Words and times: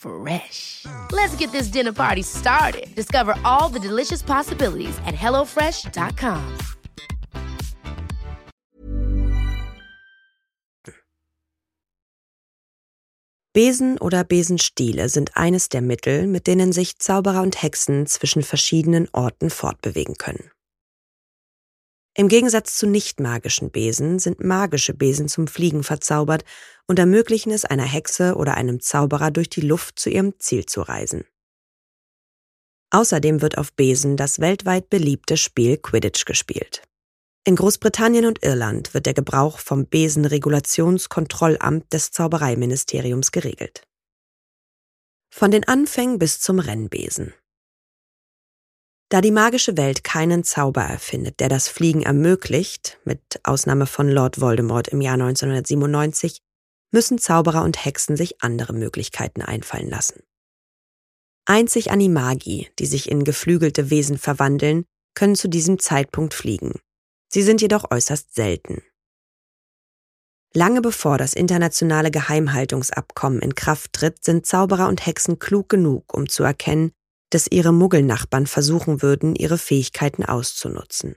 Fresh. 0.00 0.86
Let's 1.12 1.36
get 1.36 1.52
this 1.52 1.68
dinner 1.68 1.92
party 1.92 2.22
started. 2.22 2.86
Discover 2.96 3.34
all 3.44 3.68
the 3.68 3.78
delicious 3.78 4.22
possibilities 4.22 4.98
at 5.06 5.14
hellofresh.com. 5.14 6.40
Besen 13.52 13.98
oder 13.98 14.22
Besenstiele 14.22 15.08
sind 15.08 15.36
eines 15.36 15.68
der 15.68 15.82
Mittel, 15.82 16.28
mit 16.28 16.46
denen 16.46 16.72
sich 16.72 16.98
Zauberer 16.98 17.42
und 17.42 17.60
Hexen 17.60 18.06
zwischen 18.06 18.42
verschiedenen 18.42 19.08
Orten 19.12 19.50
fortbewegen 19.50 20.14
können. 20.14 20.50
Im 22.20 22.28
Gegensatz 22.28 22.76
zu 22.76 22.86
nicht 22.86 23.18
magischen 23.18 23.70
Besen 23.70 24.18
sind 24.18 24.44
magische 24.44 24.92
Besen 24.92 25.26
zum 25.26 25.46
Fliegen 25.46 25.82
verzaubert 25.82 26.44
und 26.86 26.98
ermöglichen 26.98 27.50
es 27.50 27.64
einer 27.64 27.86
Hexe 27.86 28.34
oder 28.34 28.58
einem 28.58 28.80
Zauberer 28.80 29.30
durch 29.30 29.48
die 29.48 29.62
Luft 29.62 29.98
zu 29.98 30.10
ihrem 30.10 30.38
Ziel 30.38 30.66
zu 30.66 30.82
reisen. 30.82 31.24
Außerdem 32.90 33.40
wird 33.40 33.56
auf 33.56 33.72
Besen 33.72 34.18
das 34.18 34.38
weltweit 34.38 34.90
beliebte 34.90 35.38
Spiel 35.38 35.78
Quidditch 35.78 36.26
gespielt. 36.26 36.82
In 37.44 37.56
Großbritannien 37.56 38.26
und 38.26 38.44
Irland 38.44 38.92
wird 38.92 39.06
der 39.06 39.14
Gebrauch 39.14 39.58
vom 39.58 39.86
Besenregulationskontrollamt 39.86 41.90
des 41.90 42.10
Zaubereiministeriums 42.10 43.32
geregelt. 43.32 43.84
Von 45.32 45.50
den 45.50 45.66
Anfängen 45.66 46.18
bis 46.18 46.38
zum 46.38 46.58
Rennbesen. 46.58 47.32
Da 49.10 49.20
die 49.20 49.32
magische 49.32 49.76
Welt 49.76 50.04
keinen 50.04 50.44
Zauber 50.44 50.82
erfindet, 50.82 51.40
der 51.40 51.48
das 51.48 51.68
Fliegen 51.68 52.02
ermöglicht, 52.04 53.00
mit 53.04 53.20
Ausnahme 53.42 53.86
von 53.86 54.08
Lord 54.08 54.40
Voldemort 54.40 54.86
im 54.86 55.00
Jahr 55.00 55.14
1997, 55.14 56.38
müssen 56.92 57.18
Zauberer 57.18 57.64
und 57.64 57.84
Hexen 57.84 58.16
sich 58.16 58.40
andere 58.40 58.72
Möglichkeiten 58.72 59.42
einfallen 59.42 59.90
lassen. 59.90 60.22
Einzig 61.44 61.90
Animagi, 61.90 62.70
die 62.78 62.86
sich 62.86 63.10
in 63.10 63.24
geflügelte 63.24 63.90
Wesen 63.90 64.16
verwandeln, 64.16 64.84
können 65.14 65.34
zu 65.34 65.48
diesem 65.48 65.80
Zeitpunkt 65.80 66.32
fliegen. 66.32 66.78
Sie 67.32 67.42
sind 67.42 67.60
jedoch 67.60 67.90
äußerst 67.90 68.32
selten. 68.32 68.82
Lange 70.54 70.82
bevor 70.82 71.18
das 71.18 71.32
internationale 71.32 72.12
Geheimhaltungsabkommen 72.12 73.40
in 73.40 73.56
Kraft 73.56 73.92
tritt, 73.92 74.22
sind 74.24 74.46
Zauberer 74.46 74.88
und 74.88 75.04
Hexen 75.04 75.40
klug 75.40 75.68
genug, 75.68 76.14
um 76.14 76.28
zu 76.28 76.44
erkennen, 76.44 76.92
dass 77.30 77.46
ihre 77.50 77.72
Muggelnachbarn 77.72 78.46
versuchen 78.46 79.02
würden, 79.02 79.34
ihre 79.34 79.58
Fähigkeiten 79.58 80.24
auszunutzen. 80.24 81.16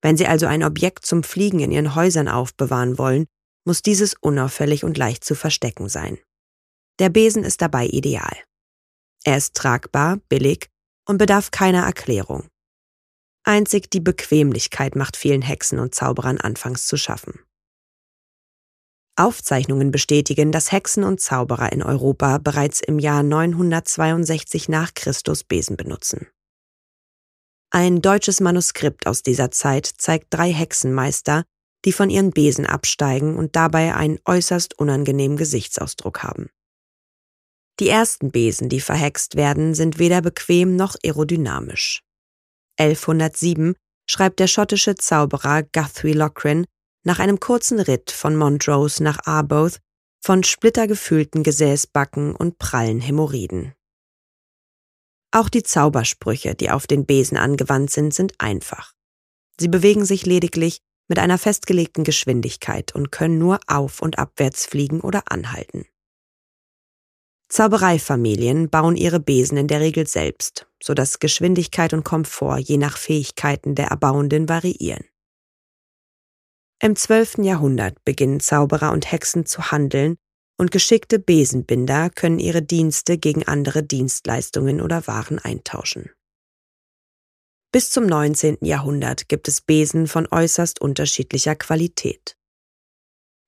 Wenn 0.00 0.16
sie 0.16 0.26
also 0.26 0.46
ein 0.46 0.64
Objekt 0.64 1.06
zum 1.06 1.22
Fliegen 1.22 1.60
in 1.60 1.70
ihren 1.70 1.94
Häusern 1.94 2.28
aufbewahren 2.28 2.98
wollen, 2.98 3.26
muss 3.64 3.82
dieses 3.82 4.14
unauffällig 4.14 4.84
und 4.84 4.98
leicht 4.98 5.24
zu 5.24 5.34
verstecken 5.34 5.88
sein. 5.88 6.18
Der 6.98 7.08
Besen 7.08 7.44
ist 7.44 7.62
dabei 7.62 7.86
ideal. 7.86 8.36
Er 9.24 9.36
ist 9.36 9.54
tragbar, 9.54 10.18
billig 10.28 10.68
und 11.06 11.18
bedarf 11.18 11.50
keiner 11.50 11.84
Erklärung. 11.84 12.48
Einzig 13.44 13.90
die 13.90 14.00
Bequemlichkeit 14.00 14.96
macht 14.96 15.16
vielen 15.16 15.42
Hexen 15.42 15.78
und 15.78 15.94
Zauberern 15.94 16.38
anfangs 16.38 16.86
zu 16.86 16.96
schaffen. 16.96 17.40
Aufzeichnungen 19.16 19.90
bestätigen, 19.90 20.52
dass 20.52 20.72
Hexen 20.72 21.04
und 21.04 21.20
Zauberer 21.20 21.72
in 21.72 21.82
Europa 21.82 22.38
bereits 22.38 22.80
im 22.80 22.98
Jahr 22.98 23.22
962 23.22 24.68
nach 24.68 24.94
Christus 24.94 25.44
Besen 25.44 25.76
benutzen. 25.76 26.26
Ein 27.70 28.02
deutsches 28.02 28.40
Manuskript 28.40 29.06
aus 29.06 29.22
dieser 29.22 29.50
Zeit 29.50 29.86
zeigt 29.86 30.26
drei 30.30 30.52
Hexenmeister, 30.52 31.44
die 31.84 31.92
von 31.92 32.10
ihren 32.10 32.30
Besen 32.30 32.66
absteigen 32.66 33.36
und 33.36 33.56
dabei 33.56 33.94
einen 33.94 34.18
äußerst 34.24 34.78
unangenehmen 34.78 35.36
Gesichtsausdruck 35.36 36.22
haben. 36.22 36.50
Die 37.80 37.88
ersten 37.88 38.30
Besen, 38.30 38.68
die 38.68 38.80
verhext 38.80 39.36
werden, 39.36 39.74
sind 39.74 39.98
weder 39.98 40.20
bequem 40.20 40.76
noch 40.76 40.96
aerodynamisch. 41.02 42.02
1107 42.78 43.74
schreibt 44.08 44.40
der 44.40 44.46
schottische 44.46 44.94
Zauberer 44.94 45.62
Guthrie 45.62 46.12
Lochran 46.12 46.66
nach 47.04 47.18
einem 47.18 47.40
kurzen 47.40 47.80
Ritt 47.80 48.10
von 48.10 48.36
Montrose 48.36 49.02
nach 49.02 49.18
Arbroath 49.24 49.80
von 50.24 50.44
splittergefühlten 50.44 51.42
Gesäßbacken 51.42 52.36
und 52.36 52.58
prallen 52.58 53.00
Hämorrhoiden. 53.00 53.74
Auch 55.32 55.48
die 55.48 55.62
Zaubersprüche, 55.62 56.54
die 56.54 56.70
auf 56.70 56.86
den 56.86 57.06
Besen 57.06 57.36
angewandt 57.36 57.90
sind, 57.90 58.14
sind 58.14 58.34
einfach. 58.38 58.92
Sie 59.58 59.68
bewegen 59.68 60.04
sich 60.04 60.26
lediglich 60.26 60.78
mit 61.08 61.18
einer 61.18 61.38
festgelegten 61.38 62.04
Geschwindigkeit 62.04 62.94
und 62.94 63.10
können 63.10 63.38
nur 63.38 63.58
auf 63.66 64.00
und 64.00 64.18
abwärts 64.18 64.66
fliegen 64.66 65.00
oder 65.00 65.24
anhalten. 65.30 65.86
Zaubereifamilien 67.48 68.70
bauen 68.70 68.96
ihre 68.96 69.20
Besen 69.20 69.58
in 69.58 69.68
der 69.68 69.80
Regel 69.80 70.06
selbst, 70.06 70.66
so 70.82 70.94
dass 70.94 71.18
Geschwindigkeit 71.18 71.92
und 71.92 72.04
Komfort 72.04 72.60
je 72.60 72.78
nach 72.78 72.96
Fähigkeiten 72.96 73.74
der 73.74 73.88
Erbauenden 73.88 74.48
variieren. 74.48 75.04
Im 76.84 76.96
12. 76.96 77.38
Jahrhundert 77.38 78.04
beginnen 78.04 78.40
Zauberer 78.40 78.90
und 78.90 79.12
Hexen 79.12 79.46
zu 79.46 79.70
handeln 79.70 80.16
und 80.58 80.72
geschickte 80.72 81.20
Besenbinder 81.20 82.10
können 82.10 82.40
ihre 82.40 82.60
Dienste 82.60 83.18
gegen 83.18 83.46
andere 83.46 83.84
Dienstleistungen 83.84 84.80
oder 84.80 85.06
Waren 85.06 85.38
eintauschen. 85.38 86.10
Bis 87.70 87.90
zum 87.90 88.06
19. 88.06 88.58
Jahrhundert 88.62 89.28
gibt 89.28 89.46
es 89.46 89.60
Besen 89.60 90.08
von 90.08 90.26
äußerst 90.28 90.80
unterschiedlicher 90.80 91.54
Qualität. 91.54 92.36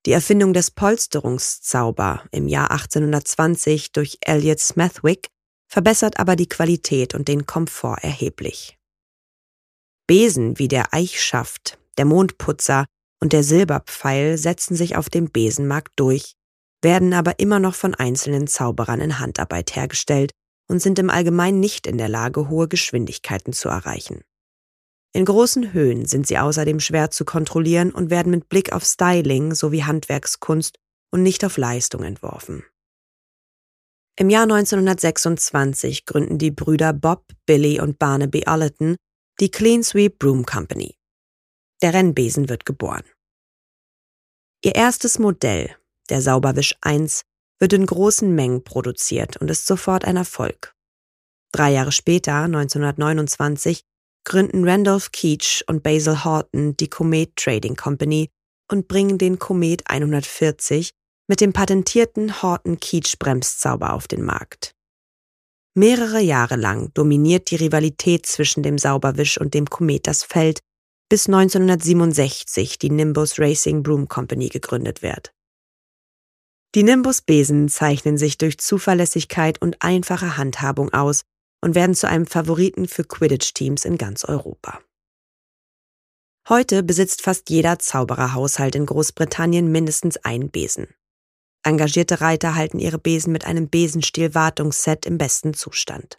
Die 0.07 0.13
Erfindung 0.13 0.53
des 0.53 0.71
Polsterungszauber 0.71 2.25
im 2.31 2.47
Jahr 2.47 2.71
1820 2.71 3.91
durch 3.91 4.19
Elliot 4.21 4.61
Smethwick 4.61 5.27
verbessert 5.67 6.21
aber 6.21 6.37
die 6.37 6.49
Qualität 6.49 7.17
und 7.17 7.27
den 7.27 7.47
Komfort 7.47 7.99
erheblich. 8.03 8.79
Besen 10.07 10.57
wie 10.61 10.69
der 10.69 10.95
Eichschaft, 10.95 11.81
der 11.99 12.05
Mondputzer 12.05 12.87
und 13.21 13.33
der 13.33 13.43
Silberpfeil 13.43 14.39
setzen 14.39 14.77
sich 14.77 14.97
auf 14.97 15.09
dem 15.09 15.31
Besenmarkt 15.31 15.93
durch, 15.97 16.35
werden 16.83 17.13
aber 17.15 17.39
immer 17.39 17.59
noch 17.59 17.75
von 17.75 17.95
einzelnen 17.95 18.47
Zauberern 18.47 19.01
in 19.01 19.19
Handarbeit 19.19 19.75
hergestellt 19.75 20.33
und 20.69 20.81
sind 20.81 20.99
im 20.99 21.11
Allgemeinen 21.11 21.61
nicht 21.61 21.87
in 21.87 21.99
der 21.99 22.09
Lage, 22.09 22.49
hohe 22.49 22.69
Geschwindigkeiten 22.69 23.53
zu 23.53 23.69
erreichen. 23.69 24.23
In 25.13 25.25
großen 25.25 25.73
Höhen 25.73 26.07
sind 26.07 26.27
sie 26.27 26.39
außerdem 26.39 26.81
schwer 26.81 27.11
zu 27.11 27.25
kontrollieren 27.25 27.93
und 27.93 28.11
werden 28.11 28.31
mit 28.31 28.49
Blick 28.49 28.73
auf 28.73 28.85
Styling 28.85 29.55
sowie 29.55 29.85
Handwerkskunst 29.85 30.79
und 31.13 31.23
nicht 31.23 31.45
auf 31.45 31.57
Leistung 31.57 32.03
entworfen. 32.03 32.65
Im 34.17 34.31
Jahr 34.31 34.45
1926 34.45 36.07
gründen 36.07 36.39
die 36.39 36.51
Brüder 36.51 36.93
Bob, 36.93 37.25
Billy 37.47 37.81
und 37.81 37.99
Barnaby 37.99 38.45
Allerton 38.45 38.97
die 39.41 39.51
Clean 39.51 39.83
Sweep 39.83 40.19
Broom 40.19 40.47
Company. 40.47 40.97
Der 41.85 41.93
Rennbesen 41.93 42.49
wird 42.49 42.65
geboren. 42.65 43.05
Ihr 44.65 44.75
erstes 44.75 45.19
Modell, 45.19 45.77
der 46.09 46.23
Sauberwisch 46.23 46.75
1, 46.81 47.27
wird 47.59 47.75
in 47.75 47.85
großen 47.85 48.35
Mengen 48.35 48.65
produziert 48.65 49.37
und 49.37 49.51
ist 49.51 49.67
sofort 49.67 50.07
ein 50.07 50.17
Erfolg. 50.17 50.75
Drei 51.53 51.73
Jahre 51.73 51.93
später, 51.93 52.45
1929, 52.45 53.83
gründen 54.25 54.67
Randolph 54.67 55.13
Keach 55.13 55.63
und 55.67 55.83
Basil 55.83 56.25
Horton 56.25 56.75
die 56.79 56.89
Comet 56.89 57.37
Trading 57.37 57.77
Company 57.77 58.31
und 58.73 58.89
bringen 58.89 59.19
den 59.19 59.39
Comet 59.39 59.83
140 59.85 60.91
mit 61.29 61.43
dem 61.43 61.53
patentierten 61.53 62.41
Horton-Keach 62.41 63.19
Bremszauber 63.19 63.93
auf 63.93 64.09
den 64.09 64.23
Markt. 64.23 64.75
Mehrere 65.75 66.21
Jahre 66.21 66.57
lang 66.57 66.95
dominiert 66.95 67.51
die 67.51 67.57
Rivalität 67.57 68.25
zwischen 68.25 68.63
dem 68.63 68.79
Sauberwisch 68.79 69.39
und 69.39 69.53
dem 69.53 69.69
Komet 69.69 70.07
das 70.07 70.25
Feld, 70.25 70.61
bis 71.09 71.27
1967 71.27 72.79
die 72.79 72.91
Nimbus 72.91 73.39
Racing 73.39 73.83
Broom 73.83 74.09
Company 74.09 74.49
gegründet 74.49 75.03
wird. 75.03 75.33
Die 76.75 76.83
Nimbus-Besen 76.83 77.69
zeichnen 77.69 78.19
sich 78.19 78.37
durch 78.37 78.59
Zuverlässigkeit 78.59 79.63
und 79.63 79.77
einfache 79.81 80.37
Handhabung 80.37 80.93
aus 80.93 81.23
und 81.61 81.75
werden 81.75 81.95
zu 81.95 82.09
einem 82.09 82.27
Favoriten 82.27 82.89
für 82.89 83.05
Quidditch-Teams 83.05 83.85
in 83.85 83.97
ganz 83.97 84.25
Europa. 84.25 84.81
Heute 86.49 86.83
besitzt 86.83 87.23
fast 87.23 87.49
jeder 87.49 87.79
Zaubererhaushalt 87.79 88.75
in 88.75 88.85
Großbritannien 88.85 89.71
mindestens 89.71 90.17
einen 90.19 90.51
Besen. 90.51 90.89
Engagierte 91.63 92.21
Reiter 92.21 92.55
halten 92.55 92.79
ihre 92.79 92.99
Besen 92.99 93.33
mit 93.33 93.47
einem 93.47 93.71
Besenstiel-Wartungsset 93.71 95.07
im 95.07 95.17
besten 95.17 95.55
Zustand. 95.55 96.19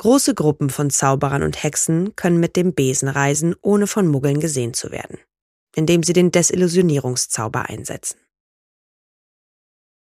Große 0.00 0.34
Gruppen 0.34 0.70
von 0.70 0.88
Zauberern 0.88 1.42
und 1.42 1.62
Hexen 1.62 2.16
können 2.16 2.40
mit 2.40 2.56
dem 2.56 2.72
Besen 2.72 3.06
reisen, 3.06 3.54
ohne 3.60 3.86
von 3.86 4.08
Muggeln 4.08 4.40
gesehen 4.40 4.72
zu 4.72 4.90
werden, 4.90 5.18
indem 5.76 6.02
sie 6.02 6.14
den 6.14 6.32
Desillusionierungszauber 6.32 7.68
einsetzen. 7.68 8.18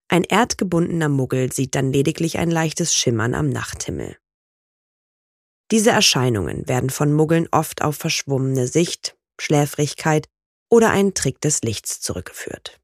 Ein 0.08 0.24
erdgebundener 0.24 1.10
Muggel 1.10 1.52
sieht 1.52 1.74
dann 1.74 1.92
lediglich 1.92 2.38
ein 2.38 2.50
leichtes 2.50 2.94
Schimmern 2.94 3.34
am 3.34 3.50
Nachthimmel. 3.50 4.16
Diese 5.70 5.90
Erscheinungen 5.90 6.66
werden 6.66 6.88
von 6.88 7.12
Muggeln 7.12 7.46
oft 7.50 7.82
auf 7.82 7.96
verschwommene 7.96 8.68
Sicht, 8.68 9.14
Schläfrigkeit 9.38 10.26
oder 10.70 10.88
einen 10.88 11.12
Trick 11.12 11.38
des 11.42 11.60
Lichts 11.60 12.00
zurückgeführt. 12.00 12.81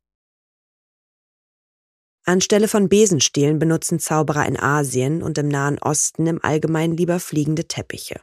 Anstelle 2.29 2.69
von 2.69 2.91
Besenstielen 2.91 3.59
benutzen 3.59 3.99
Zauberer 3.99 4.47
in 4.47 4.59
Asien 4.59 5.23
und 5.23 5.39
im 5.39 5.49
Nahen 5.49 5.79
Osten 5.79 6.27
im 6.27 6.45
Allgemeinen 6.45 6.95
lieber 6.95 7.21
fliegende 7.21 7.67
Teppiche. 7.67 8.21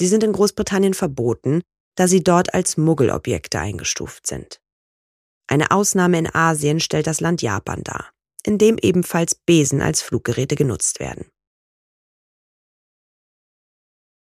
Sie 0.00 0.08
sind 0.08 0.24
in 0.24 0.32
Großbritannien 0.32 0.94
verboten, 0.94 1.62
da 1.94 2.08
sie 2.08 2.24
dort 2.24 2.54
als 2.54 2.76
Muggelobjekte 2.76 3.60
eingestuft 3.60 4.26
sind. 4.26 4.60
Eine 5.46 5.70
Ausnahme 5.70 6.18
in 6.18 6.34
Asien 6.34 6.80
stellt 6.80 7.06
das 7.06 7.20
Land 7.20 7.40
Japan 7.40 7.84
dar, 7.84 8.10
in 8.42 8.58
dem 8.58 8.78
ebenfalls 8.78 9.36
Besen 9.36 9.80
als 9.80 10.02
Fluggeräte 10.02 10.56
genutzt 10.56 10.98
werden. 10.98 11.30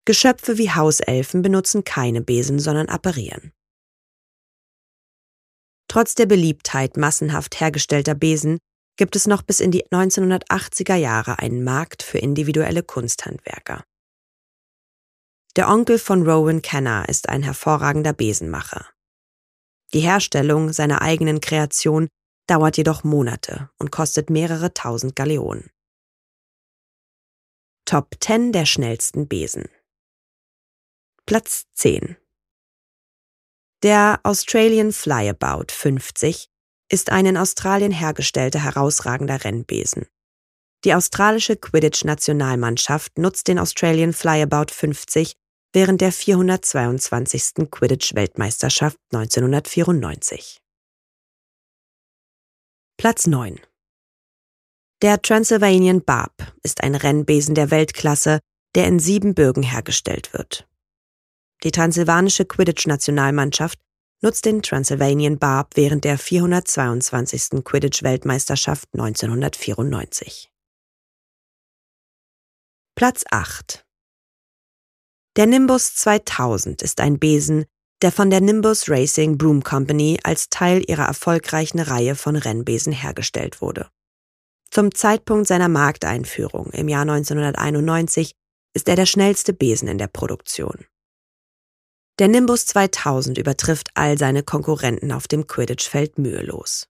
Geschöpfe 0.07 0.57
wie 0.57 0.71
Hauselfen 0.71 1.43
benutzen 1.43 1.85
keine 1.85 2.23
Besen, 2.23 2.59
sondern 2.59 2.89
apparieren. 2.89 3.53
Trotz 5.89 6.15
der 6.15 6.25
Beliebtheit 6.25 6.97
massenhaft 6.97 7.61
hergestellter 7.61 8.15
Besen 8.15 8.59
gibt 8.99 9.17
es 9.17 9.27
noch 9.27 9.43
bis 9.43 9.61
in 9.61 9.71
die 9.71 9.87
1980er 9.87 10.97
Jahre 10.97 11.39
einen 11.39 11.65
Markt 11.65 12.03
für 12.03 12.19
individuelle 12.19 12.83
Kunsthandwerker. 12.83 13.85
Der 15.57 15.69
Onkel 15.69 15.99
von 15.99 16.29
Rowan 16.29 16.61
Kenner 16.61 17.09
ist 17.09 17.29
ein 17.29 17.43
hervorragender 17.43 18.13
Besenmacher. 18.13 18.87
Die 19.95 20.01
Herstellung 20.01 20.73
seiner 20.73 21.01
eigenen 21.01 21.41
Kreation 21.41 22.09
dauert 22.47 22.77
jedoch 22.77 23.05
Monate 23.05 23.71
und 23.79 23.91
kostet 23.91 24.31
mehrere 24.31 24.75
tausend 24.75 25.17
Galeonen. 25.17 25.71
Top 27.87 28.17
10 28.21 28.53
der 28.53 28.67
schnellsten 28.67 29.29
Besen. 29.29 29.69
Platz 31.25 31.65
10. 31.75 32.17
Der 33.83 34.21
Australian 34.25 34.93
Flyabout 34.93 35.67
50 35.71 36.51
ist 36.91 37.11
ein 37.11 37.27
in 37.27 37.37
Australien 37.37 37.93
hergestellter 37.93 38.63
herausragender 38.63 39.45
Rennbesen. 39.45 40.07
Die 40.85 40.95
australische 40.95 41.57
Quidditch-Nationalmannschaft 41.57 43.19
nutzt 43.19 43.49
den 43.49 43.59
Australian 43.59 44.13
Flyabout 44.13 44.73
50 44.73 45.35
während 45.73 46.01
der 46.01 46.13
422. 46.13 47.71
Quidditch-Weltmeisterschaft 47.71 48.97
1994. 49.13 50.61
Platz 52.97 53.27
9. 53.27 53.61
Der 55.03 55.23
Transylvanian 55.23 56.05
Barb 56.05 56.53
ist 56.63 56.83
ein 56.83 56.95
Rennbesen 56.95 57.55
der 57.55 57.71
Weltklasse, 57.71 58.41
der 58.75 58.87
in 58.87 58.99
sieben 58.99 59.35
Bögen 59.35 59.63
hergestellt 59.63 60.33
wird. 60.33 60.67
Die 61.65 61.71
transsilvanische 61.71 62.45
Quidditch-Nationalmannschaft 62.45 63.79
nutzt 64.21 64.45
den 64.45 64.63
Transylvanian 64.63 65.39
Barb 65.39 65.77
während 65.77 66.05
der 66.05 66.19
422. 66.19 67.65
Quidditch-Weltmeisterschaft 67.65 68.89
1994. 68.93 70.51
Platz 72.97 73.25
8 73.31 73.87
Der 75.37 75.47
Nimbus 75.47 75.95
2000 75.95 76.83
ist 76.83 77.01
ein 77.01 77.19
Besen, 77.19 77.65
der 78.03 78.13
von 78.13 78.31
der 78.31 78.41
Nimbus 78.41 78.89
Racing 78.89 79.39
Broom 79.39 79.63
Company 79.63 80.19
als 80.23 80.49
Teil 80.49 80.83
ihrer 80.89 81.05
erfolgreichen 81.05 81.81
Reihe 81.81 82.15
von 82.15 82.37
Rennbesen 82.37 82.93
hergestellt 82.93 83.61
wurde. 83.61 83.89
Zum 84.71 84.95
Zeitpunkt 84.95 85.47
seiner 85.47 85.69
Markteinführung 85.69 86.71
im 86.73 86.89
Jahr 86.89 87.03
1991 87.03 88.33
ist 88.75 88.89
er 88.89 88.97
der 88.97 89.07
schnellste 89.07 89.53
Besen 89.53 89.89
in 89.89 89.99
der 89.99 90.09
Produktion. 90.09 90.85
Der 92.19 92.27
Nimbus 92.27 92.67
2000 92.67 93.39
übertrifft 93.39 93.91
all 93.95 94.19
seine 94.19 94.43
Konkurrenten 94.43 95.13
auf 95.13 95.29
dem 95.29 95.47
Quidditch-Feld 95.47 96.19
mühelos. 96.19 96.89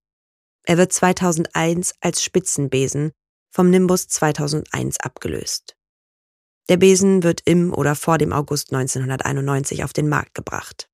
Er 0.65 0.79
wird 0.79 0.91
2001 0.93 1.95
als 2.01 2.23
Spitzenbesen 2.23 3.13
vom 3.51 3.69
Nimbus 3.69 4.09
2001 4.09 5.01
abgelöst. 5.01 5.77
Der 6.71 6.79
Besen 6.79 7.23
wird 7.23 7.43
im 7.45 7.75
oder 7.75 7.95
vor 7.95 8.17
dem 8.17 8.33
August 8.33 8.73
1991 8.73 9.85
auf 9.85 9.93
den 9.93 10.09
Markt 10.09 10.35
gebracht. 10.35 10.89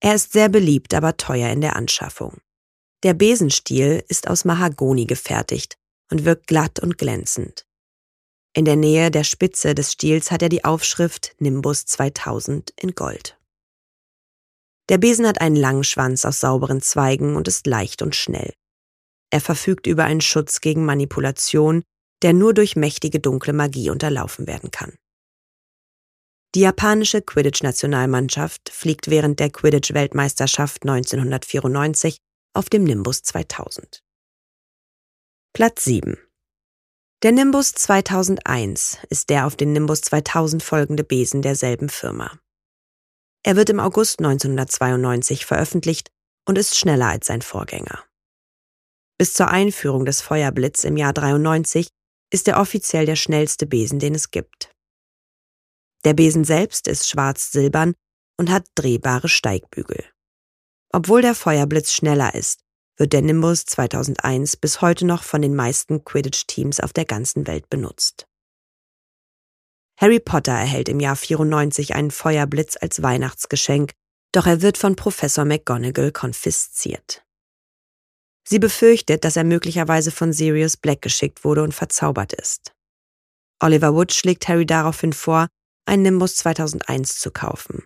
Er 0.00 0.14
ist 0.14 0.32
sehr 0.32 0.48
beliebt, 0.48 0.94
aber 0.94 1.16
teuer 1.16 1.50
in 1.50 1.60
der 1.60 1.76
Anschaffung. 1.76 2.40
Der 3.02 3.14
Besenstiel 3.14 4.02
ist 4.08 4.28
aus 4.28 4.46
Mahagoni 4.46 5.04
gefertigt 5.04 5.76
und 6.10 6.24
wirkt 6.24 6.46
glatt 6.46 6.80
und 6.80 6.96
glänzend. 6.96 7.66
In 8.56 8.64
der 8.64 8.76
Nähe 8.76 9.10
der 9.10 9.24
Spitze 9.24 9.74
des 9.74 9.90
Stiels 9.90 10.30
hat 10.30 10.40
er 10.40 10.48
die 10.48 10.64
Aufschrift 10.64 11.34
Nimbus 11.40 11.86
2000 11.86 12.72
in 12.80 12.94
Gold. 12.94 13.36
Der 14.88 14.98
Besen 14.98 15.26
hat 15.26 15.40
einen 15.40 15.56
langen 15.56 15.82
Schwanz 15.82 16.24
aus 16.24 16.38
sauberen 16.38 16.80
Zweigen 16.80 17.34
und 17.34 17.48
ist 17.48 17.66
leicht 17.66 18.00
und 18.00 18.14
schnell. 18.14 18.54
Er 19.30 19.40
verfügt 19.40 19.88
über 19.88 20.04
einen 20.04 20.20
Schutz 20.20 20.60
gegen 20.60 20.84
Manipulation, 20.84 21.82
der 22.22 22.32
nur 22.32 22.54
durch 22.54 22.76
mächtige 22.76 23.18
dunkle 23.18 23.52
Magie 23.52 23.90
unterlaufen 23.90 24.46
werden 24.46 24.70
kann. 24.70 24.94
Die 26.54 26.60
japanische 26.60 27.22
Quidditch-Nationalmannschaft 27.22 28.70
fliegt 28.70 29.10
während 29.10 29.40
der 29.40 29.50
Quidditch-Weltmeisterschaft 29.50 30.82
1994 30.82 32.18
auf 32.52 32.70
dem 32.70 32.84
Nimbus 32.84 33.22
2000. 33.22 34.00
Platz 35.52 35.82
7 35.82 36.16
der 37.24 37.32
Nimbus 37.32 37.72
2001 37.72 38.98
ist 39.08 39.30
der 39.30 39.46
auf 39.46 39.56
den 39.56 39.72
Nimbus 39.72 40.02
2000 40.02 40.62
folgende 40.62 41.04
Besen 41.04 41.40
derselben 41.40 41.88
Firma. 41.88 42.38
Er 43.42 43.56
wird 43.56 43.70
im 43.70 43.80
August 43.80 44.18
1992 44.18 45.46
veröffentlicht 45.46 46.10
und 46.46 46.58
ist 46.58 46.76
schneller 46.76 47.08
als 47.08 47.28
sein 47.28 47.40
Vorgänger. 47.40 48.04
Bis 49.16 49.32
zur 49.32 49.48
Einführung 49.48 50.04
des 50.04 50.20
Feuerblitz 50.20 50.84
im 50.84 50.98
Jahr 50.98 51.14
93 51.14 51.88
ist 52.30 52.46
er 52.46 52.60
offiziell 52.60 53.06
der 53.06 53.16
schnellste 53.16 53.64
Besen, 53.64 53.98
den 53.98 54.14
es 54.14 54.30
gibt. 54.30 54.70
Der 56.04 56.12
Besen 56.12 56.44
selbst 56.44 56.86
ist 56.88 57.08
schwarz-silbern 57.08 57.94
und 58.38 58.50
hat 58.50 58.66
drehbare 58.74 59.30
Steigbügel. 59.30 60.04
Obwohl 60.92 61.22
der 61.22 61.34
Feuerblitz 61.34 61.94
schneller 61.94 62.34
ist, 62.34 62.63
wird 62.96 63.12
der 63.12 63.22
Nimbus 63.22 63.64
2001 63.66 64.56
bis 64.56 64.80
heute 64.80 65.06
noch 65.06 65.22
von 65.22 65.42
den 65.42 65.54
meisten 65.54 66.04
Quidditch-Teams 66.04 66.80
auf 66.80 66.92
der 66.92 67.04
ganzen 67.04 67.46
Welt 67.46 67.68
benutzt. 67.68 68.26
Harry 69.96 70.20
Potter 70.20 70.52
erhält 70.52 70.88
im 70.88 71.00
Jahr 71.00 71.16
94 71.16 71.94
einen 71.94 72.10
Feuerblitz 72.10 72.76
als 72.80 73.02
Weihnachtsgeschenk, 73.02 73.92
doch 74.32 74.46
er 74.46 74.62
wird 74.62 74.78
von 74.78 74.96
Professor 74.96 75.44
McGonagall 75.44 76.10
konfisziert. 76.10 77.24
Sie 78.46 78.58
befürchtet, 78.58 79.24
dass 79.24 79.36
er 79.36 79.44
möglicherweise 79.44 80.10
von 80.10 80.32
Sirius 80.32 80.76
Black 80.76 81.00
geschickt 81.00 81.44
wurde 81.44 81.62
und 81.62 81.72
verzaubert 81.72 82.32
ist. 82.32 82.72
Oliver 83.60 83.94
Wood 83.94 84.12
schlägt 84.12 84.48
Harry 84.48 84.66
daraufhin 84.66 85.12
vor, 85.12 85.48
einen 85.86 86.02
Nimbus 86.02 86.36
2001 86.36 87.18
zu 87.18 87.30
kaufen. 87.30 87.84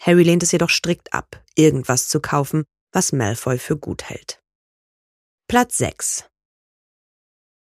Harry 0.00 0.22
lehnt 0.22 0.42
es 0.42 0.52
jedoch 0.52 0.70
strikt 0.70 1.12
ab, 1.12 1.44
irgendwas 1.56 2.08
zu 2.08 2.20
kaufen, 2.20 2.64
was 2.92 3.12
Malfoy 3.12 3.58
für 3.58 3.76
gut 3.76 4.04
hält. 4.04 4.42
Platz 5.48 5.78
6 5.78 6.24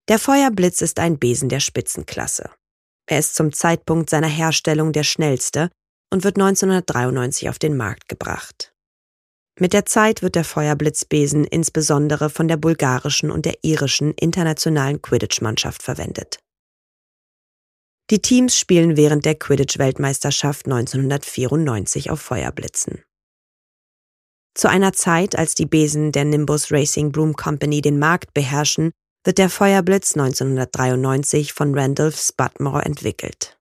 Der 0.08 0.18
Feuerblitz 0.18 0.80
ist 0.80 0.98
ein 0.98 1.18
Besen 1.18 1.48
der 1.48 1.60
Spitzenklasse. 1.60 2.50
Er 3.06 3.18
ist 3.18 3.34
zum 3.34 3.52
Zeitpunkt 3.52 4.10
seiner 4.10 4.28
Herstellung 4.28 4.92
der 4.92 5.04
schnellste 5.04 5.70
und 6.12 6.24
wird 6.24 6.36
1993 6.36 7.48
auf 7.48 7.58
den 7.58 7.76
Markt 7.76 8.08
gebracht. 8.08 8.72
Mit 9.58 9.72
der 9.72 9.84
Zeit 9.84 10.22
wird 10.22 10.34
der 10.34 10.44
Feuerblitzbesen 10.44 11.44
insbesondere 11.44 12.30
von 12.30 12.48
der 12.48 12.56
bulgarischen 12.56 13.30
und 13.30 13.44
der 13.44 13.58
irischen 13.62 14.12
internationalen 14.14 15.02
Quidditch-Mannschaft 15.02 15.82
verwendet. 15.82 16.38
Die 18.10 18.20
Teams 18.20 18.58
spielen 18.58 18.96
während 18.96 19.24
der 19.24 19.38
Quidditch-Weltmeisterschaft 19.38 20.66
1994 20.66 22.10
auf 22.10 22.20
Feuerblitzen. 22.20 23.04
Zu 24.54 24.68
einer 24.68 24.92
Zeit, 24.92 25.36
als 25.36 25.54
die 25.54 25.66
Besen 25.66 26.12
der 26.12 26.24
Nimbus 26.24 26.70
Racing 26.70 27.10
Broom 27.10 27.34
Company 27.34 27.80
den 27.80 27.98
Markt 27.98 28.34
beherrschen, 28.34 28.92
wird 29.24 29.38
der 29.38 29.48
Feuerblitz 29.48 30.16
1993 30.16 31.52
von 31.52 31.76
Randolph 31.78 32.18
Spudmore 32.18 32.84
entwickelt. 32.84 33.58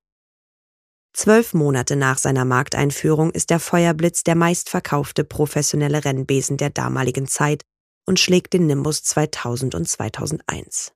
Zwölf 1.14 1.54
Monate 1.54 1.96
nach 1.96 2.18
seiner 2.18 2.46
Markteinführung 2.46 3.32
ist 3.32 3.50
der 3.50 3.60
Feuerblitz 3.60 4.24
der 4.24 4.36
meistverkaufte 4.36 5.24
professionelle 5.24 6.04
Rennbesen 6.04 6.58
der 6.58 6.70
damaligen 6.70 7.28
Zeit 7.28 7.64
und 8.06 8.20
schlägt 8.20 8.54
den 8.54 8.66
Nimbus 8.66 9.04
2000 9.04 9.76
und 9.76 9.88
2001. 9.88 10.94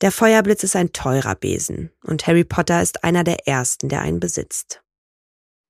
Der 0.00 0.12
Feuerblitz 0.12 0.62
ist 0.62 0.76
ein 0.76 0.92
teurer 0.92 1.34
Besen 1.34 1.90
und 2.04 2.26
Harry 2.26 2.44
Potter 2.44 2.82
ist 2.82 3.04
einer 3.04 3.24
der 3.24 3.46
ersten, 3.46 3.88
der 3.88 4.00
einen 4.00 4.20
besitzt. 4.20 4.82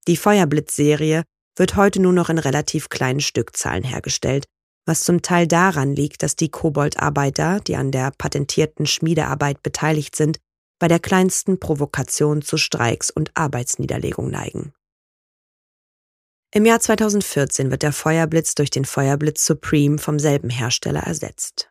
Die 0.07 0.17
Feuerblitz-Serie 0.17 1.25
wird 1.59 1.77
heute 1.77 2.01
nur 2.01 2.13
noch 2.13 2.29
in 2.29 2.39
relativ 2.39 2.89
kleinen 2.89 3.21
Stückzahlen 3.21 3.85
hergestellt, 3.85 4.47
was 4.87 5.03
zum 5.03 5.23
Teil 5.23 5.47
daran 5.47 5.95
liegt, 5.95 6.23
dass 6.23 6.37
die 6.37 6.49
Koboldarbeiter, 6.49 7.61
die 7.61 7.77
an 7.77 7.91
der 7.93 8.11
patentierten 8.17 8.87
Schmiedearbeit 8.87 9.63
beteiligt 9.63 10.17
sind, 10.17 10.39
bei 10.79 10.89
der 10.89 11.01
kleinsten 11.01 11.61
Provokation 11.61 12.41
zu 12.43 12.57
Streiks 12.57 13.11
und 13.11 13.37
Arbeitsniederlegung 13.37 14.31
neigen. 14.31 14.73
Im 16.55 16.65
Jahr 16.65 16.81
2014 16.81 17.71
wird 17.71 17.83
der 17.83 17.93
Feuerblitz 17.93 18.55
durch 18.55 18.71
den 18.71 18.87
Feuerblitz 18.87 19.45
Supreme 19.45 19.99
vom 19.99 20.19
selben 20.19 20.49
Hersteller 20.49 21.03
ersetzt. 21.03 21.71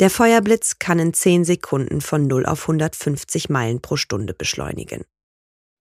Der 0.00 0.10
Feuerblitz 0.10 0.78
kann 0.78 0.98
in 0.98 1.12
10 1.12 1.44
Sekunden 1.44 2.00
von 2.00 2.26
0 2.26 2.46
auf 2.46 2.62
150 2.62 3.50
Meilen 3.50 3.82
pro 3.82 3.96
Stunde 3.96 4.32
beschleunigen. 4.32 5.04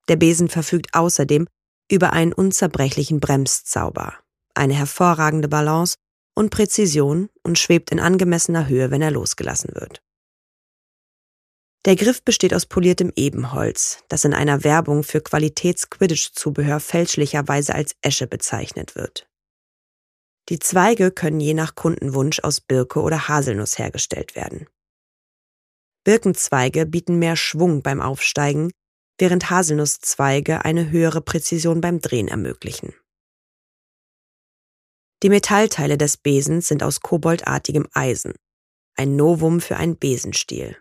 Der 0.10 0.16
Besen 0.16 0.50
verfügt 0.50 0.94
außerdem 0.94 1.48
über 1.90 2.14
einen 2.14 2.34
unzerbrechlichen 2.34 3.20
Bremszauber, 3.20 4.16
eine 4.54 4.74
hervorragende 4.74 5.48
Balance 5.48 5.98
und 6.36 6.50
Präzision 6.50 7.30
und 7.44 7.58
schwebt 7.58 7.92
in 7.92 8.00
angemessener 8.00 8.68
Höhe, 8.68 8.92
wenn 8.92 9.02
er 9.02 9.12
losgelassen 9.12 9.74
wird. 9.74 10.02
Der 11.86 11.96
Griff 11.96 12.22
besteht 12.22 12.54
aus 12.54 12.66
poliertem 12.66 13.14
Ebenholz, 13.16 14.04
das 14.10 14.26
in 14.26 14.34
einer 14.34 14.64
Werbung 14.64 15.04
für 15.04 15.22
Qualitäts-Quidditch-Zubehör 15.22 16.80
fälschlicherweise 16.80 17.74
als 17.74 17.96
Esche 18.02 18.28
bezeichnet 18.28 18.96
wird. 18.96 19.30
Die 20.50 20.60
Zweige 20.60 21.12
können 21.12 21.40
je 21.40 21.54
nach 21.54 21.76
Kundenwunsch 21.76 22.40
aus 22.42 22.62
Birke 22.62 23.02
oder 23.02 23.28
Haselnuss 23.28 23.78
hergestellt 23.78 24.36
werden. 24.36 24.68
Birkenzweige 26.04 26.86
bieten 26.86 27.20
mehr 27.20 27.36
Schwung 27.36 27.82
beim 27.82 28.02
Aufsteigen, 28.02 28.72
während 29.18 29.50
Haselnusszweige 29.50 30.66
eine 30.66 30.90
höhere 30.90 31.22
Präzision 31.22 31.82
beim 31.82 32.02
Drehen 32.02 32.28
ermöglichen. 32.28 32.94
Die 35.24 35.30
Metallteile 35.30 35.98
des 35.98 36.18
Besens 36.18 36.68
sind 36.68 36.84
aus 36.84 37.02
koboldartigem 37.02 37.88
Eisen, 37.94 38.36
ein 38.96 39.16
Novum 39.16 39.62
für 39.62 39.78
einen 39.78 39.98
Besenstiel. 39.98 40.78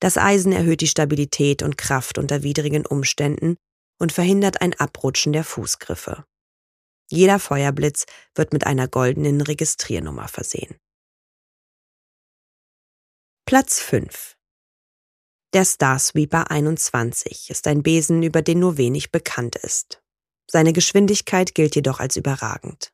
Das 0.00 0.16
Eisen 0.16 0.52
erhöht 0.52 0.80
die 0.80 0.86
Stabilität 0.86 1.62
und 1.62 1.76
Kraft 1.76 2.16
unter 2.16 2.42
widrigen 2.42 2.86
Umständen 2.86 3.56
und 3.98 4.12
verhindert 4.12 4.62
ein 4.62 4.72
Abrutschen 4.80 5.34
der 5.34 5.44
Fußgriffe. 5.44 6.24
Jeder 7.10 7.38
Feuerblitz 7.38 8.06
wird 8.34 8.54
mit 8.54 8.66
einer 8.66 8.88
goldenen 8.88 9.42
Registriernummer 9.42 10.28
versehen. 10.28 10.78
Platz 13.44 13.80
5 13.80 14.39
Der 15.52 15.64
Star 15.64 15.98
Sweeper 15.98 16.52
21 16.52 17.50
ist 17.50 17.66
ein 17.66 17.82
Besen, 17.82 18.22
über 18.22 18.40
den 18.40 18.60
nur 18.60 18.76
wenig 18.76 19.10
bekannt 19.10 19.56
ist. 19.56 20.00
Seine 20.46 20.72
Geschwindigkeit 20.72 21.56
gilt 21.56 21.74
jedoch 21.74 21.98
als 21.98 22.16
überragend. 22.16 22.92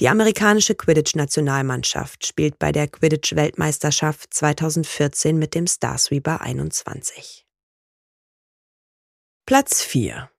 Die 0.00 0.08
amerikanische 0.08 0.74
Quidditch-Nationalmannschaft 0.74 2.26
spielt 2.26 2.58
bei 2.58 2.72
der 2.72 2.88
Quidditch-Weltmeisterschaft 2.88 4.32
2014 4.32 5.38
mit 5.38 5.54
dem 5.54 5.66
Starsweeper 5.66 6.40
21. 6.40 7.46
Platz 9.44 9.82
4 9.82 10.30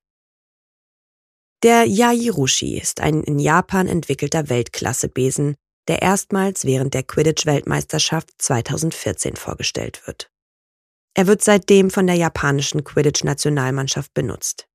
Der 1.62 1.86
Yairushi 1.86 2.80
ist 2.80 3.00
ein 3.00 3.22
in 3.22 3.38
Japan 3.38 3.88
entwickelter 3.88 4.50
Weltklasse-Besen, 4.50 5.54
der 5.88 6.02
erstmals 6.02 6.66
während 6.66 6.96
der 6.96 7.04
Quidditch-Weltmeisterschaft 7.04 8.30
2014 8.40 9.36
vorgestellt 9.36 10.02
wird. 10.08 10.33
Er 11.16 11.28
wird 11.28 11.44
seitdem 11.44 11.92
von 11.92 12.08
der 12.08 12.16
japanischen 12.16 12.84
Quidditch-Nationalmannschaft 12.84 14.14
benutzt. 14.14 14.68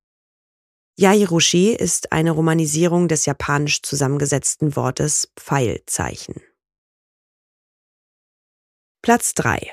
Yairushi 0.96 1.72
ist 1.74 2.12
eine 2.12 2.30
Romanisierung 2.30 3.08
des 3.08 3.26
japanisch 3.26 3.82
zusammengesetzten 3.82 4.76
Wortes 4.76 5.32
Pfeilzeichen. 5.36 6.42
Platz 9.02 9.34
3 9.34 9.72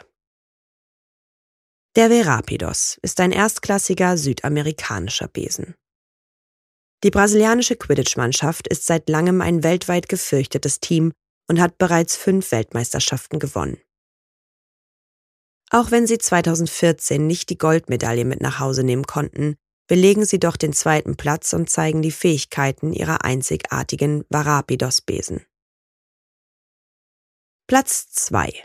Der 1.96 2.10
Verapidos 2.10 3.00
ist 3.02 3.20
ein 3.20 3.32
erstklassiger 3.32 4.18
südamerikanischer 4.18 5.28
Besen. 5.28 5.76
Die 7.04 7.12
brasilianische 7.12 7.76
Quidditch-Mannschaft 7.76 8.68
ist 8.68 8.86
seit 8.86 9.10
langem 9.10 9.42
ein 9.42 9.62
weltweit 9.62 10.10
gefürchtetes 10.10 10.80
Team 10.80 11.12
und 11.48 11.60
hat 11.60 11.78
bereits 11.78 12.16
fünf 12.16 12.52
Weltmeisterschaften 12.52 13.40
gewonnen. 13.40 13.78
Auch 15.76 15.92
wenn 15.92 16.08
sie 16.08 16.18
2014 16.18 17.28
nicht 17.28 17.50
die 17.50 17.58
Goldmedaille 17.58 18.24
mit 18.24 18.40
nach 18.40 18.62
Hause 18.62 18.86
nehmen 18.86 19.06
konnten, 19.06 19.58
belegen 19.90 20.24
sie 20.24 20.40
doch 20.40 20.56
den 20.56 20.72
zweiten 20.72 21.18
Platz 21.18 21.52
und 21.52 21.70
zeigen 21.70 22.02
die 22.02 22.14
Fähigkeiten 22.14 22.94
ihrer 22.94 23.26
einzigartigen 23.26 24.24
Varapidos-Besen. 24.30 25.46
Platz 27.68 28.08
2 28.08 28.64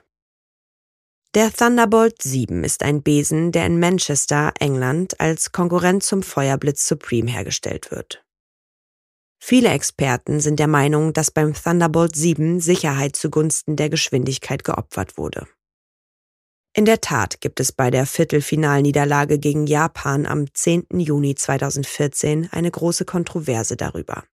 Der 1.35 1.53
Thunderbolt 1.53 2.23
7 2.23 2.63
ist 2.63 2.85
ein 2.85 3.03
Besen, 3.03 3.51
der 3.51 3.67
in 3.67 3.81
Manchester, 3.81 4.53
England, 4.61 5.19
als 5.19 5.51
Konkurrent 5.51 6.05
zum 6.05 6.23
Feuerblitz 6.23 6.87
Supreme 6.87 7.29
hergestellt 7.29 7.91
wird. 7.91 8.25
Viele 9.43 9.71
Experten 9.71 10.39
sind 10.39 10.61
der 10.61 10.69
Meinung, 10.69 11.13
dass 11.13 11.33
beim 11.33 11.55
Thunderbolt 11.55 12.15
7 12.15 12.61
Sicherheit 12.61 13.17
zugunsten 13.17 13.75
der 13.75 13.91
Geschwindigkeit 13.91 14.63
geopfert 14.63 15.19
wurde. 15.19 15.49
In 16.73 16.85
der 16.85 17.01
Tat 17.01 17.41
gibt 17.41 17.59
es 17.59 17.73
bei 17.73 17.91
der 17.91 18.07
Viertelfinalniederlage 18.07 19.41
gegen 19.41 19.67
Japan 19.67 20.25
am 20.25 20.47
10. 20.55 20.87
Juni 20.93 21.35
2014 21.35 22.49
eine 22.53 22.71
große 22.71 23.05
Kontroverse 23.05 23.77
darüber. 23.77 24.25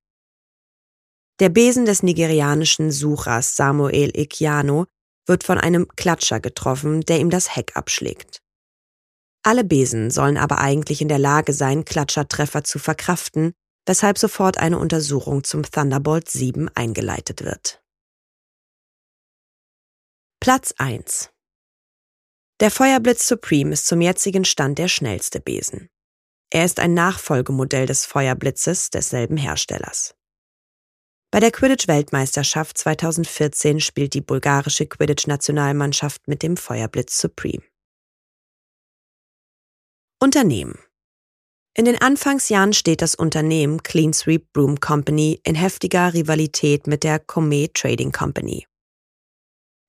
Der 1.40 1.50
Besen 1.50 1.86
des 1.86 2.04
nigerianischen 2.04 2.92
Suchers 2.92 3.56
Samuel 3.56 4.16
Ikiano 4.16 4.86
wird 5.26 5.44
von 5.44 5.58
einem 5.58 5.88
Klatscher 5.96 6.40
getroffen, 6.40 7.02
der 7.02 7.20
ihm 7.20 7.32
das 7.32 7.56
Heck 7.56 7.76
abschlägt. 7.76 8.44
Alle 9.44 9.64
Besen 9.64 10.12
sollen 10.12 10.38
aber 10.38 10.60
eigentlich 10.60 11.02
in 11.02 11.08
der 11.08 11.20
Lage 11.20 11.54
sein, 11.54 11.86
Klatschertreffer 11.86 12.64
zu 12.64 12.78
verkraften, 12.78 13.54
weshalb 13.88 14.20
sofort 14.20 14.60
eine 14.60 14.78
Untersuchung 14.78 15.44
zum 15.44 15.64
Thunderbolt 15.64 16.30
7 16.30 16.70
eingeleitet 16.76 17.44
wird. 17.44 17.82
Platz 20.40 20.74
1 20.78 21.32
der 22.60 22.72
Feuerblitz 22.72 23.28
Supreme 23.28 23.74
ist 23.74 23.86
zum 23.86 24.02
jetzigen 24.02 24.44
Stand 24.44 24.80
der 24.80 24.88
schnellste 24.88 25.40
Besen. 25.40 25.90
Er 26.50 26.66
ist 26.66 26.80
ein 26.80 26.94
Nachfolgemodell 26.94 27.86
des 27.86 28.06
Feuerblitzes 28.06 28.90
desselben 28.90 29.38
Herstellers. 29.38 30.16
Bei 31.30 31.40
der 31.40 31.52
Quidditch-Weltmeisterschaft 31.52 32.78
2014 32.78 33.82
spielt 33.82 34.14
die 34.14 34.22
bulgarische 34.22 34.86
Quidditch-Nationalmannschaft 34.86 36.28
mit 36.28 36.42
dem 36.42 36.56
Feuerblitz 36.56 37.20
Supreme. 37.20 37.64
Unternehmen 40.20 40.80
In 41.76 41.86
den 41.86 42.02
Anfangsjahren 42.02 42.74
steht 42.74 43.02
das 43.02 43.14
Unternehmen 43.14 43.84
Clean 43.84 44.14
Sweep 44.14 44.52
Broom 44.54 44.80
Company 44.80 45.42
in 45.44 45.54
heftiger 45.54 46.14
Rivalität 46.14 46.88
mit 46.88 47.04
der 47.04 47.20
Comet 47.20 47.76
Trading 47.76 48.12
Company. 48.12 48.66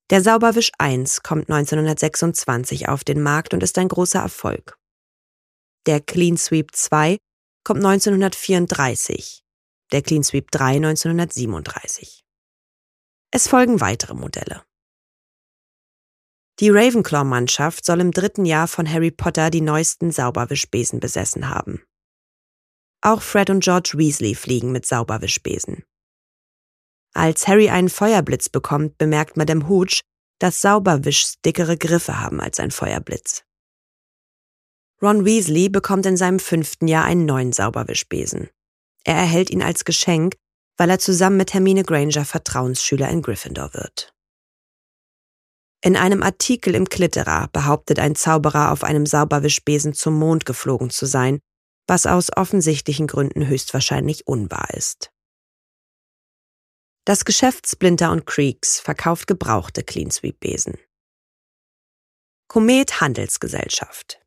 Der 0.09 0.23
Sauberwisch 0.23 0.71
1 0.79 1.21
kommt 1.21 1.51
1926 1.51 2.89
auf 2.89 3.03
den 3.03 3.21
Markt 3.21 3.53
und 3.53 3.61
ist 3.61 3.77
ein 3.77 3.87
großer 3.87 4.19
Erfolg. 4.19 4.75
Der 5.85 6.01
Clean 6.01 6.35
Sweep 6.35 6.75
2 6.75 7.17
kommt 7.63 7.85
1934, 7.85 9.43
der 9.91 10.01
Clean 10.01 10.23
Sweep 10.23 10.49
3 10.49 10.77
1937. 10.77 12.23
Es 13.31 13.47
folgen 13.47 13.81
weitere 13.81 14.15
Modelle. 14.15 14.63
Die 16.59 16.71
Ravenclaw-Mannschaft 16.71 17.85
soll 17.85 18.01
im 18.01 18.11
dritten 18.11 18.45
Jahr 18.45 18.67
von 18.67 18.89
Harry 18.89 19.11
Potter 19.11 19.51
die 19.51 19.61
neuesten 19.61 20.11
Sauberwischbesen 20.11 20.99
besessen 20.99 21.49
haben. 21.49 21.83
Auch 23.01 23.21
Fred 23.21 23.51
und 23.51 23.63
George 23.63 23.93
Weasley 23.95 24.33
fliegen 24.33 24.71
mit 24.71 24.87
Sauberwischbesen. 24.87 25.85
Als 27.13 27.47
Harry 27.47 27.69
einen 27.69 27.89
Feuerblitz 27.89 28.49
bekommt, 28.49 28.97
bemerkt 28.97 29.37
Madame 29.37 29.67
Hooch, 29.67 30.01
dass 30.39 30.61
Sauberwischs 30.61 31.35
dickere 31.45 31.77
Griffe 31.77 32.19
haben 32.21 32.39
als 32.39 32.59
ein 32.59 32.71
Feuerblitz. 32.71 33.43
Ron 35.01 35.25
Weasley 35.25 35.69
bekommt 35.69 36.05
in 36.05 36.17
seinem 36.17 36.39
fünften 36.39 36.87
Jahr 36.87 37.05
einen 37.05 37.25
neuen 37.25 37.53
Sauberwischbesen. 37.53 38.49
Er 39.05 39.15
erhält 39.15 39.49
ihn 39.49 39.63
als 39.63 39.85
Geschenk, 39.85 40.35
weil 40.77 40.89
er 40.89 40.99
zusammen 40.99 41.37
mit 41.37 41.53
Hermine 41.53 41.83
Granger 41.83 42.25
Vertrauensschüler 42.25 43.09
in 43.09 43.21
Gryffindor 43.21 43.73
wird. 43.73 44.13
In 45.81 45.95
einem 45.95 46.21
Artikel 46.23 46.75
im 46.75 46.89
Klitterer 46.89 47.47
behauptet 47.53 47.99
ein 47.99 48.15
Zauberer 48.15 48.71
auf 48.71 48.83
einem 48.83 49.05
Sauberwischbesen 49.05 49.93
zum 49.93 50.15
Mond 50.15 50.45
geflogen 50.45 50.89
zu 50.89 51.05
sein, 51.05 51.39
was 51.87 52.05
aus 52.05 52.35
offensichtlichen 52.35 53.07
Gründen 53.07 53.47
höchstwahrscheinlich 53.47 54.27
unwahr 54.27 54.73
ist. 54.73 55.11
Das 57.05 57.25
Geschäft 57.25 57.67
Splinter 57.67 58.11
und 58.11 58.25
Creeks 58.25 58.79
verkauft 58.79 59.27
gebrauchte 59.27 59.83
Cleansweep-Besen. 59.83 60.77
Komet 62.47 63.01
Handelsgesellschaft 63.01 64.19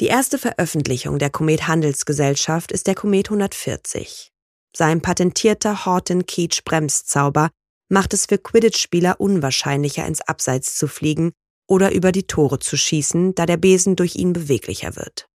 Die 0.00 0.06
erste 0.06 0.38
Veröffentlichung 0.38 1.18
der 1.18 1.30
Komet 1.30 1.66
Handelsgesellschaft 1.68 2.70
ist 2.70 2.86
der 2.86 2.94
Komet 2.94 3.28
140. 3.28 4.32
Sein 4.76 5.00
patentierter 5.00 5.86
Horton-Keach-Bremszauber 5.86 7.50
macht 7.88 8.14
es 8.14 8.26
für 8.26 8.38
Quidditch-Spieler 8.38 9.20
unwahrscheinlicher, 9.20 10.06
ins 10.06 10.20
Abseits 10.20 10.76
zu 10.76 10.86
fliegen 10.86 11.32
oder 11.66 11.92
über 11.92 12.12
die 12.12 12.26
Tore 12.26 12.58
zu 12.58 12.76
schießen, 12.76 13.34
da 13.34 13.46
der 13.46 13.56
Besen 13.56 13.96
durch 13.96 14.16
ihn 14.16 14.32
beweglicher 14.32 14.96
wird. 14.96 15.28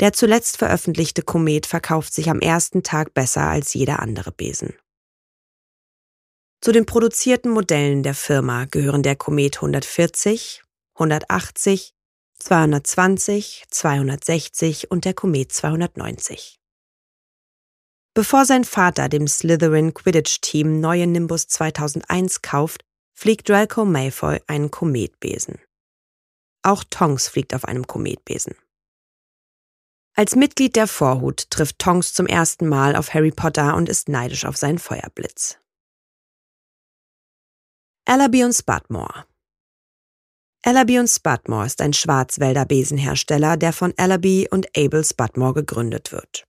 Der 0.00 0.14
zuletzt 0.14 0.56
veröffentlichte 0.56 1.22
Komet 1.22 1.66
verkauft 1.66 2.14
sich 2.14 2.30
am 2.30 2.40
ersten 2.40 2.82
Tag 2.82 3.12
besser 3.12 3.42
als 3.42 3.74
jeder 3.74 4.00
andere 4.00 4.32
Besen. 4.32 4.74
Zu 6.62 6.72
den 6.72 6.86
produzierten 6.86 7.50
Modellen 7.50 8.02
der 8.02 8.14
Firma 8.14 8.64
gehören 8.64 9.02
der 9.02 9.16
Komet 9.16 9.56
140, 9.56 10.62
180, 10.94 11.94
220, 12.38 13.64
260 13.70 14.90
und 14.90 15.04
der 15.04 15.14
Komet 15.14 15.52
290. 15.52 16.58
Bevor 18.14 18.44
sein 18.44 18.64
Vater 18.64 19.08
dem 19.08 19.28
Slytherin 19.28 19.94
Quidditch-Team 19.94 20.80
neue 20.80 21.06
Nimbus 21.06 21.46
2001 21.46 22.42
kauft, 22.42 22.84
fliegt 23.14 23.48
Draco 23.48 23.84
Malfoy 23.84 24.40
einen 24.46 24.70
Kometbesen. 24.70 25.58
Auch 26.62 26.84
Tonks 26.84 27.28
fliegt 27.28 27.54
auf 27.54 27.64
einem 27.64 27.86
Kometbesen. 27.86 28.54
Als 30.20 30.36
Mitglied 30.36 30.76
der 30.76 30.86
Vorhut 30.86 31.50
trifft 31.50 31.78
Tonks 31.78 32.12
zum 32.12 32.26
ersten 32.26 32.68
Mal 32.68 32.94
auf 32.94 33.14
Harry 33.14 33.30
Potter 33.30 33.74
und 33.74 33.88
ist 33.88 34.10
neidisch 34.10 34.44
auf 34.44 34.54
seinen 34.54 34.78
Feuerblitz. 34.78 35.56
Allaby 38.04 38.44
und 38.44 38.52
Spudmore 38.52 39.24
Allaby 40.62 40.98
und 40.98 41.08
Spudmore 41.08 41.64
ist 41.64 41.80
ein 41.80 41.94
Schwarzwälder 41.94 42.66
Besenhersteller, 42.66 43.56
der 43.56 43.72
von 43.72 43.94
Allaby 43.96 44.46
und 44.50 44.68
Abel 44.76 45.06
Spudmore 45.06 45.54
gegründet 45.54 46.12
wird. 46.12 46.44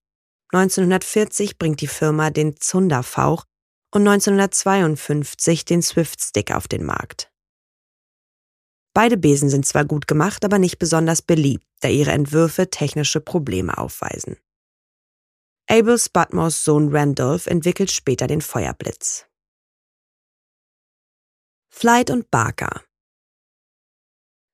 1940 0.51 1.58
bringt 1.58 1.80
die 1.80 1.88
Firma 1.88 2.30
den 2.30 2.58
Zunderfauch 2.60 3.46
und 3.92 4.06
1952 4.06 5.63
den 5.63 5.82
Swift 5.82 6.22
Stick 6.22 6.51
auf 6.51 6.68
den 6.68 6.84
Markt. 6.84 7.31
Beide 8.94 9.18
Besen 9.18 9.50
sind 9.50 9.66
zwar 9.66 9.86
gut 9.86 10.08
gemacht, 10.08 10.44
aber 10.44 10.60
nicht 10.60 10.78
besonders 10.78 11.22
beliebt, 11.22 11.66
da 11.80 11.88
ihre 11.88 12.12
Entwürfe 12.12 12.70
technische 12.70 13.22
Probleme 13.22 13.78
aufweisen. 13.78 14.38
Abel 15.70 15.98
Spudmores 15.98 16.66
Sohn 16.66 16.94
Randolph 16.94 17.48
entwickelt 17.48 17.92
später 17.92 18.28
den 18.28 18.42
Feuerblitz. 18.42 19.26
Flight 21.70 22.10
und 22.10 22.30
Barker 22.30 22.84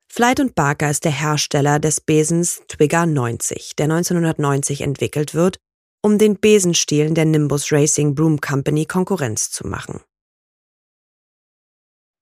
Flight 0.08 0.40
und 0.40 0.56
Barker 0.56 0.90
ist 0.90 1.04
der 1.04 1.12
Hersteller 1.12 1.80
des 1.80 2.02
Besens 2.02 2.62
Twigger 2.68 3.06
90, 3.06 3.76
der 3.76 3.86
1990 3.86 4.82
entwickelt 4.82 5.34
wird, 5.34 5.58
um 6.04 6.18
den 6.18 6.40
Besenstielen 6.40 7.16
der 7.16 7.26
Nimbus 7.26 7.72
Racing 7.72 8.16
Broom 8.16 8.40
Company 8.40 8.86
Konkurrenz 8.86 9.52
zu 9.52 9.68
machen. 9.68 10.02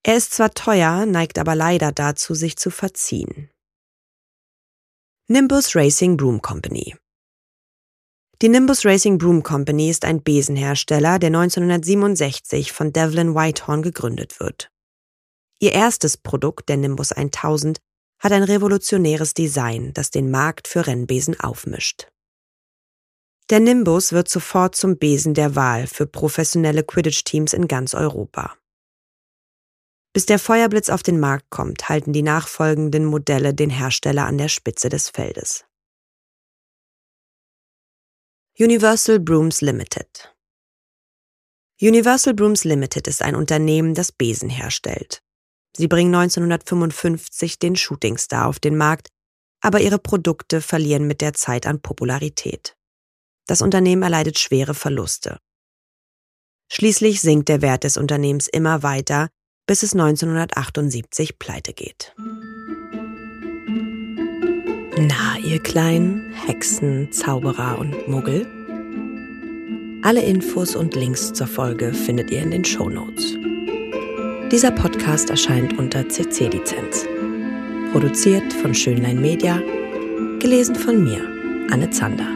Er 0.06 0.16
ist 0.16 0.34
zwar 0.34 0.54
teuer, 0.54 1.04
neigt 1.04 1.36
aber 1.36 1.56
leider 1.56 1.90
dazu, 1.90 2.36
sich 2.36 2.56
zu 2.56 2.70
verziehen. 2.70 3.50
Nimbus 5.26 5.74
Racing 5.74 6.16
Broom 6.16 6.40
Company 6.40 6.94
Die 8.40 8.48
Nimbus 8.48 8.84
Racing 8.84 9.18
Broom 9.18 9.42
Company 9.42 9.90
ist 9.90 10.04
ein 10.04 10.22
Besenhersteller, 10.22 11.18
der 11.18 11.30
1967 11.30 12.70
von 12.70 12.92
Devlin 12.92 13.34
Whitehorn 13.34 13.82
gegründet 13.82 14.38
wird. 14.38 14.70
Ihr 15.58 15.72
erstes 15.72 16.16
Produkt, 16.16 16.68
der 16.68 16.76
Nimbus 16.76 17.10
1000, 17.10 17.78
hat 18.20 18.30
ein 18.30 18.44
revolutionäres 18.44 19.34
Design, 19.34 19.92
das 19.92 20.12
den 20.12 20.30
Markt 20.30 20.68
für 20.68 20.86
Rennbesen 20.86 21.40
aufmischt. 21.40 22.06
Der 23.50 23.58
Nimbus 23.58 24.12
wird 24.12 24.28
sofort 24.28 24.76
zum 24.76 24.98
Besen 24.98 25.34
der 25.34 25.56
Wahl 25.56 25.88
für 25.88 26.06
professionelle 26.06 26.84
Quidditch-Teams 26.84 27.52
in 27.52 27.66
ganz 27.66 27.92
Europa. 27.92 28.56
Bis 30.16 30.24
der 30.24 30.38
Feuerblitz 30.38 30.88
auf 30.88 31.02
den 31.02 31.20
Markt 31.20 31.50
kommt, 31.50 31.90
halten 31.90 32.14
die 32.14 32.22
nachfolgenden 32.22 33.04
Modelle 33.04 33.52
den 33.52 33.68
Hersteller 33.68 34.24
an 34.24 34.38
der 34.38 34.48
Spitze 34.48 34.88
des 34.88 35.10
Feldes. 35.10 35.66
Universal 38.58 39.20
Brooms 39.20 39.60
Limited 39.60 40.34
Universal 41.82 42.32
Brooms 42.32 42.64
Limited 42.64 43.08
ist 43.08 43.20
ein 43.20 43.36
Unternehmen, 43.36 43.92
das 43.92 44.10
Besen 44.10 44.48
herstellt. 44.48 45.22
Sie 45.76 45.86
bringen 45.86 46.14
1955 46.14 47.58
den 47.58 47.76
Shooting 47.76 48.16
Star 48.16 48.46
auf 48.46 48.58
den 48.58 48.78
Markt, 48.78 49.08
aber 49.60 49.82
ihre 49.82 49.98
Produkte 49.98 50.62
verlieren 50.62 51.06
mit 51.06 51.20
der 51.20 51.34
Zeit 51.34 51.66
an 51.66 51.82
Popularität. 51.82 52.74
Das 53.44 53.60
Unternehmen 53.60 54.02
erleidet 54.02 54.38
schwere 54.38 54.72
Verluste. 54.72 55.40
Schließlich 56.72 57.20
sinkt 57.20 57.50
der 57.50 57.60
Wert 57.60 57.84
des 57.84 57.98
Unternehmens 57.98 58.48
immer 58.48 58.82
weiter, 58.82 59.28
bis 59.66 59.82
es 59.82 59.92
1978 59.94 61.38
pleite 61.38 61.72
geht. 61.72 62.14
Na, 64.98 65.38
ihr 65.44 65.60
kleinen 65.62 66.32
Hexen, 66.32 67.12
Zauberer 67.12 67.78
und 67.78 68.08
Muggel? 68.08 68.46
Alle 70.02 70.22
Infos 70.22 70.76
und 70.76 70.94
Links 70.94 71.32
zur 71.32 71.46
Folge 71.46 71.92
findet 71.92 72.30
ihr 72.30 72.42
in 72.42 72.52
den 72.52 72.64
Show 72.64 72.88
Notes. 72.88 73.36
Dieser 74.52 74.70
Podcast 74.70 75.30
erscheint 75.30 75.76
unter 75.78 76.08
CC-Lizenz. 76.08 77.04
Produziert 77.92 78.52
von 78.52 78.72
Schönlein 78.72 79.20
Media, 79.20 79.60
gelesen 80.38 80.76
von 80.76 81.02
mir, 81.02 81.20
Anne 81.70 81.90
Zander. 81.90 82.28